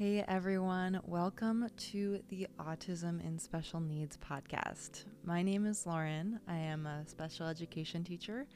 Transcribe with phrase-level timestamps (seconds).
[0.00, 5.04] Hey everyone, welcome to the Autism in Special Needs podcast.
[5.26, 6.40] My name is Lauren.
[6.48, 8.46] I am a special education teacher,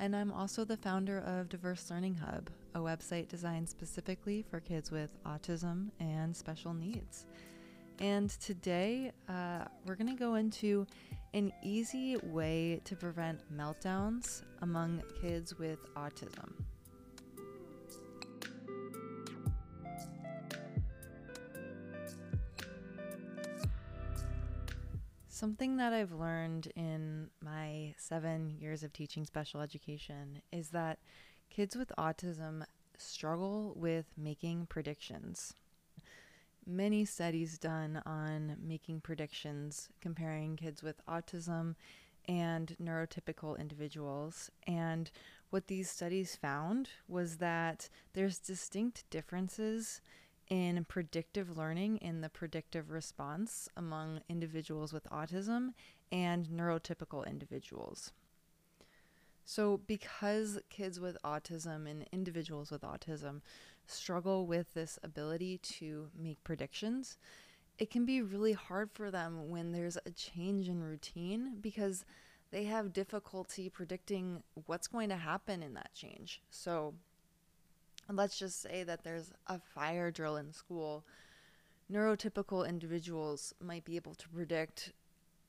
[0.00, 4.90] and I'm also the founder of Diverse Learning Hub, a website designed specifically for kids
[4.90, 7.24] with autism and special needs.
[8.00, 10.88] And today, uh, we're going to go into
[11.34, 16.50] an easy way to prevent meltdowns among kids with autism.
[25.40, 30.98] Something that I've learned in my seven years of teaching special education is that
[31.48, 32.62] kids with autism
[32.98, 35.54] struggle with making predictions.
[36.66, 41.74] Many studies done on making predictions comparing kids with autism
[42.28, 44.50] and neurotypical individuals.
[44.66, 45.10] And
[45.48, 50.02] what these studies found was that there's distinct differences
[50.50, 55.70] in predictive learning in the predictive response among individuals with autism
[56.12, 58.12] and neurotypical individuals.
[59.44, 63.40] So, because kids with autism and individuals with autism
[63.86, 67.16] struggle with this ability to make predictions,
[67.78, 72.04] it can be really hard for them when there's a change in routine because
[72.50, 76.42] they have difficulty predicting what's going to happen in that change.
[76.50, 76.94] So,
[78.16, 81.04] let's just say that there's a fire drill in school,
[81.92, 84.92] neurotypical individuals might be able to predict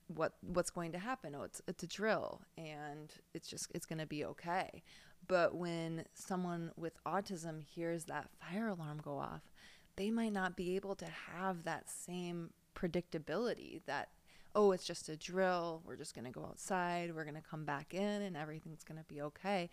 [0.08, 1.36] what what's going to happen.
[1.36, 4.84] Oh, it's it's a drill and it's just it's going to be okay.
[5.28, 9.52] But when someone with autism hears that fire alarm go off,
[9.96, 14.10] they might not be able to have that same predictability that
[14.54, 15.82] oh, it's just a drill.
[15.86, 17.16] We're just going to go outside.
[17.16, 19.70] We're going to come back in and everything's going to be okay.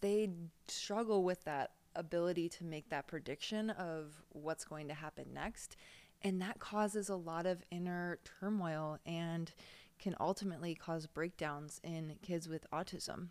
[0.00, 0.30] They
[0.68, 5.76] struggle with that ability to make that prediction of what's going to happen next.
[6.22, 9.52] And that causes a lot of inner turmoil and
[9.98, 13.28] can ultimately cause breakdowns in kids with autism.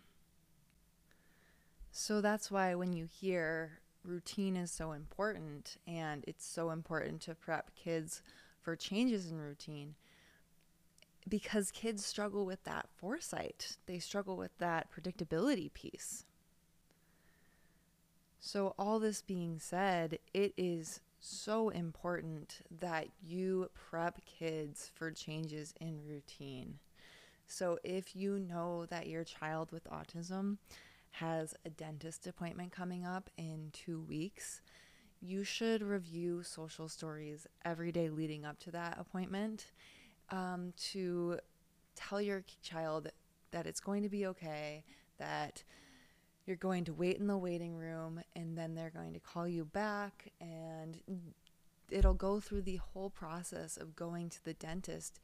[1.90, 7.34] So that's why when you hear routine is so important and it's so important to
[7.34, 8.22] prep kids
[8.60, 9.94] for changes in routine
[11.26, 13.78] because kids struggle with that foresight.
[13.86, 16.25] They struggle with that predictability piece.
[18.46, 25.74] So, all this being said, it is so important that you prep kids for changes
[25.80, 26.78] in routine.
[27.48, 30.58] So, if you know that your child with autism
[31.10, 34.60] has a dentist appointment coming up in two weeks,
[35.20, 39.72] you should review social stories every day leading up to that appointment
[40.30, 41.40] um, to
[41.96, 43.10] tell your child
[43.50, 44.84] that it's going to be okay,
[45.18, 45.64] that
[46.46, 49.64] you're going to wait in the waiting room and then they're going to call you
[49.64, 51.00] back and
[51.90, 55.20] it'll go through the whole process of going to the dentist.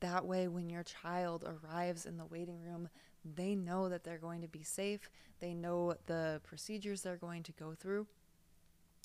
[0.00, 2.88] That way when your child arrives in the waiting room
[3.34, 5.10] they know that they're going to be safe.
[5.40, 8.06] They know the procedures they're going to go through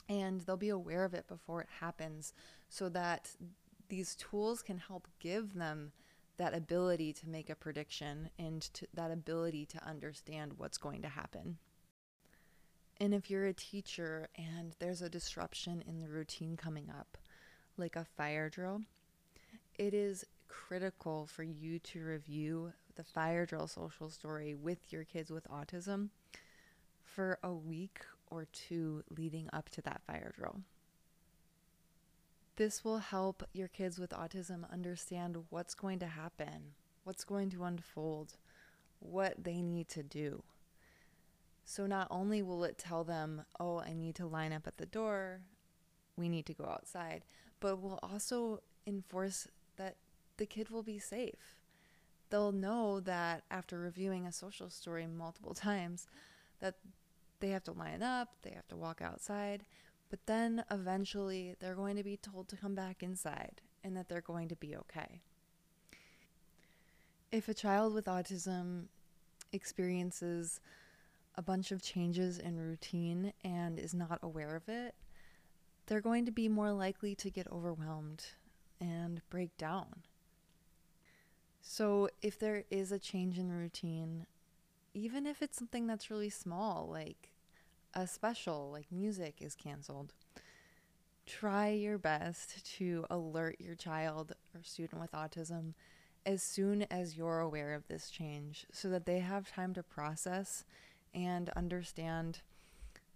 [0.10, 2.34] and they'll be aware of it before it happens
[2.70, 3.32] so that
[3.90, 5.92] these tools can help give them
[6.41, 11.59] that ability to make a prediction and that ability to understand what's going to happen.
[13.00, 17.19] And if you're a teacher and there's a disruption in the routine coming up,
[17.78, 18.81] like a fire drill,
[19.78, 25.29] it is critical for you to review the fire drill social story with your kids
[25.29, 26.09] with autism
[27.03, 28.00] for a week
[28.31, 30.62] or two leading up to that fire drill.
[32.58, 36.74] This will help your kids with autism understand what's going to happen,
[37.04, 38.38] what's going to unfold,
[39.00, 40.44] what they need to do.
[41.64, 44.86] So, not only will it tell them, oh, I need to line up at the
[44.86, 45.42] door,
[46.18, 47.24] we need to go outside,
[47.60, 49.48] but will also enforce
[49.78, 49.96] that
[50.38, 51.58] the kid will be safe.
[52.30, 56.08] They'll know that after reviewing a social story multiple times,
[56.60, 56.76] that
[57.40, 59.66] they have to line up, they have to walk outside,
[60.12, 64.22] but then eventually they're going to be told to come back inside and that they're
[64.22, 65.22] going to be okay.
[67.32, 68.88] If a child with autism
[69.53, 70.59] experiences
[71.35, 74.96] a bunch of changes in routine and is not aware of it,
[75.88, 78.26] they're going to be more likely to get overwhelmed
[78.82, 80.03] and break down.
[81.62, 84.26] So, if there is a change in routine,
[84.94, 87.31] even if it's something that's really small, like
[87.93, 90.14] a special like music is canceled,
[91.26, 95.73] try your best to alert your child or student with autism
[96.26, 100.64] as soon as you're aware of this change so that they have time to process
[101.14, 102.41] and understand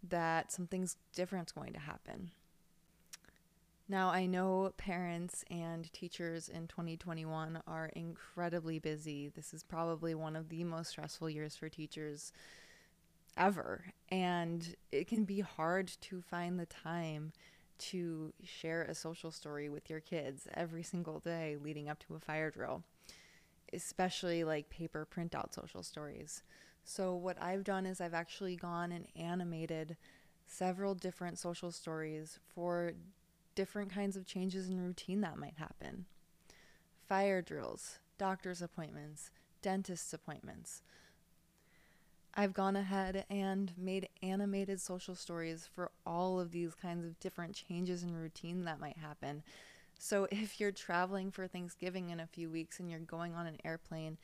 [0.03, 2.31] that something's different's going to happen.
[3.87, 9.29] Now, I know parents and teachers in 2021 are incredibly busy.
[9.29, 12.31] This is probably one of the most stressful years for teachers
[13.37, 13.85] ever.
[14.09, 17.31] And it can be hard to find the time
[17.77, 22.19] to share a social story with your kids every single day leading up to a
[22.19, 22.83] fire drill,
[23.73, 26.43] especially like paper printout social stories.
[26.83, 29.97] So, what I've done is I've actually gone and animated
[30.45, 32.93] several different social stories for
[33.55, 36.05] different kinds of changes in routine that might happen
[37.07, 39.29] fire drills, doctor's appointments,
[39.61, 40.81] dentist's appointments.
[42.37, 47.55] I've gone ahead and made animated social stories for all of these kinds of different
[47.55, 49.41] changes in routine that might happen.
[49.97, 53.57] So, if you're traveling for Thanksgiving in a few weeks and you're going on an
[53.63, 54.17] airplane,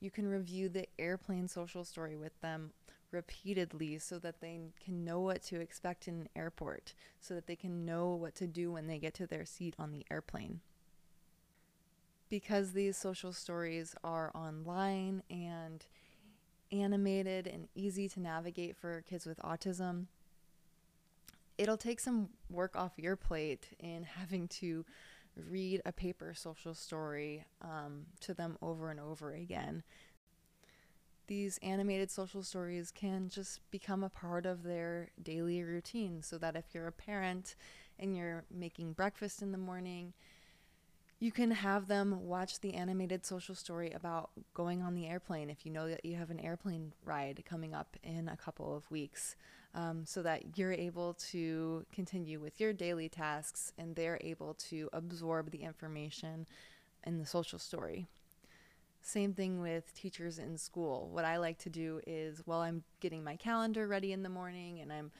[0.00, 2.70] you can review the airplane social story with them
[3.10, 7.56] repeatedly so that they can know what to expect in an airport, so that they
[7.56, 10.60] can know what to do when they get to their seat on the airplane.
[12.28, 15.86] Because these social stories are online and
[16.72, 20.06] animated and easy to navigate for kids with autism,
[21.56, 24.84] it'll take some work off your plate in having to
[25.48, 29.82] read a paper social story um, to them over and over again.
[31.26, 36.56] These animated social stories can just become a part of their daily routine so that
[36.56, 37.54] if you're a parent
[37.98, 40.14] and you're making breakfast in the morning,
[41.20, 45.66] you can have them watch the animated social story about going on the airplane if
[45.66, 49.34] you know that you have an airplane ride coming up in a couple of weeks,
[49.74, 54.88] um, so that you're able to continue with your daily tasks and they're able to
[54.92, 56.46] absorb the information
[57.04, 58.06] in the social story.
[59.02, 61.08] Same thing with teachers in school.
[61.10, 64.80] What I like to do is while I'm getting my calendar ready in the morning
[64.80, 65.10] and I'm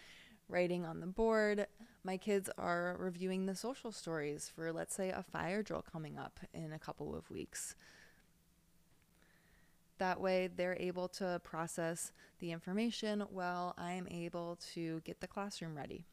[0.48, 1.66] writing on the board,
[2.04, 6.40] my kids are reviewing the social stories for, let's say, a fire drill coming up
[6.54, 7.74] in a couple of weeks.
[9.98, 15.76] That way, they're able to process the information while I'm able to get the classroom
[15.76, 16.06] ready.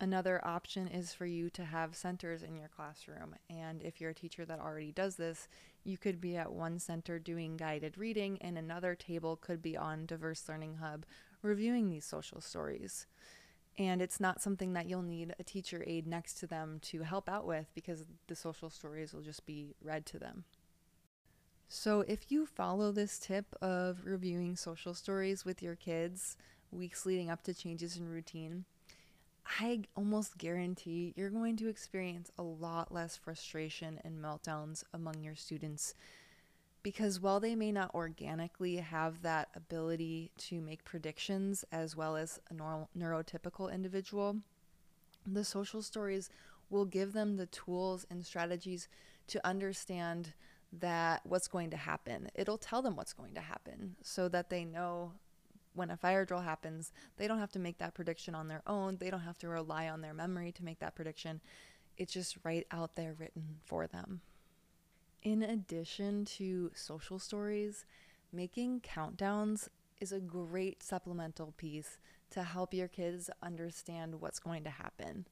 [0.00, 3.36] Another option is for you to have centers in your classroom.
[3.48, 5.48] And if you're a teacher that already does this,
[5.84, 10.06] you could be at one center doing guided reading, and another table could be on
[10.06, 11.06] Diverse Learning Hub
[11.42, 13.06] reviewing these social stories.
[13.76, 17.28] And it's not something that you'll need a teacher aide next to them to help
[17.28, 20.44] out with because the social stories will just be read to them.
[21.66, 26.36] So, if you follow this tip of reviewing social stories with your kids
[26.70, 28.64] weeks leading up to changes in routine,
[29.60, 35.34] I almost guarantee you're going to experience a lot less frustration and meltdowns among your
[35.34, 35.94] students
[36.84, 42.38] because while they may not organically have that ability to make predictions as well as
[42.50, 44.36] a neurotypical individual,
[45.26, 46.28] the social stories
[46.68, 48.86] will give them the tools and strategies
[49.26, 50.34] to understand
[50.78, 52.28] that what's going to happen.
[52.34, 55.12] It'll tell them what's going to happen so that they know
[55.72, 58.98] when a fire drill happens, they don't have to make that prediction on their own.
[58.98, 61.40] They don't have to rely on their memory to make that prediction.
[61.96, 64.20] It's just right out there written for them.
[65.24, 67.86] In addition to social stories,
[68.30, 69.68] making countdowns
[69.98, 71.96] is a great supplemental piece
[72.28, 75.26] to help your kids understand what's going to happen.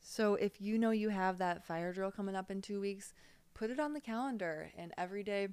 [0.00, 3.12] So if you know you have that fire drill coming up in two weeks,
[3.52, 5.48] put it on the calendar and every day,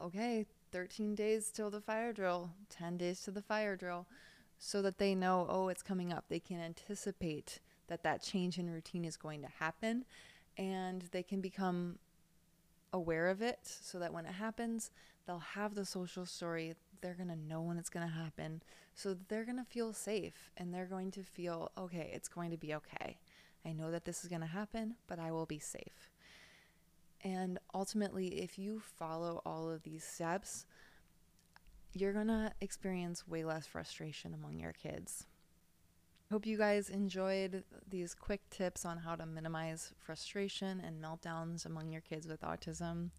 [0.00, 4.06] okay, 13 days till the fire drill, 10 days to the fire drill,
[4.58, 6.24] so that they know, oh, it's coming up.
[6.28, 10.06] They can anticipate that that change in routine is going to happen
[10.56, 11.98] and they can become
[12.92, 14.90] aware of it so that when it happens,
[15.26, 16.74] they'll have the social story.
[17.00, 18.62] They're going to know when it's going to happen.
[18.94, 22.56] So they're going to feel safe and they're going to feel, okay, it's going to
[22.56, 23.18] be okay.
[23.64, 26.10] I know that this is going to happen, but I will be safe.
[27.22, 30.66] And ultimately, if you follow all of these steps,
[31.94, 35.26] you're going to experience way less frustration among your kids.
[36.32, 41.92] Hope you guys enjoyed these quick tips on how to minimize frustration and meltdowns among
[41.92, 43.10] your kids with autism.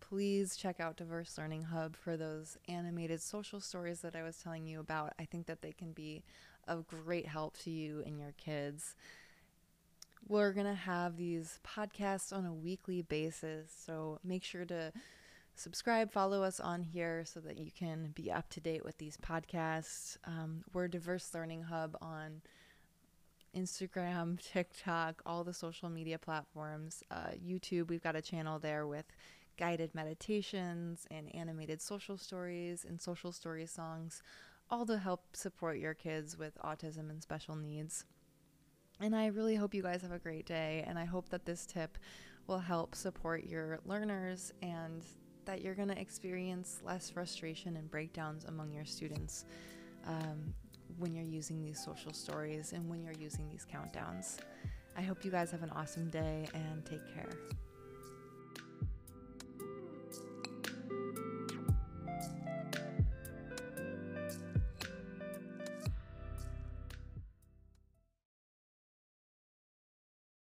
[0.00, 4.66] Please check out Diverse Learning Hub for those animated social stories that I was telling
[4.66, 5.12] you about.
[5.20, 6.24] I think that they can be
[6.66, 8.96] of great help to you and your kids.
[10.26, 14.92] We're going to have these podcasts on a weekly basis, so make sure to
[15.54, 19.16] subscribe, follow us on here so that you can be up to date with these
[19.16, 20.16] podcasts.
[20.24, 22.42] Um, we're Diverse Learning Hub on
[23.56, 27.02] Instagram, TikTok, all the social media platforms.
[27.10, 29.06] Uh, YouTube, we've got a channel there with
[29.58, 34.22] guided meditations and animated social stories and social story songs,
[34.70, 38.04] all to help support your kids with autism and special needs.
[39.00, 40.84] And I really hope you guys have a great day.
[40.86, 41.98] And I hope that this tip
[42.46, 45.04] will help support your learners and
[45.44, 49.44] that you're going to experience less frustration and breakdowns among your students
[50.06, 50.54] um,
[50.98, 54.38] when you're using these social stories and when you're using these countdowns.
[54.96, 57.30] I hope you guys have an awesome day and take care.